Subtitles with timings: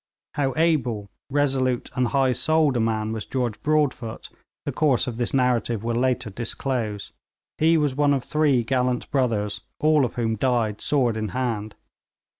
[0.33, 4.29] How able, resolute, and high souled a man was George Broadfoot,
[4.65, 7.11] the course of this narrative will later disclose.
[7.59, 11.75] He was one of three gallant brothers, all of whom died sword in hand.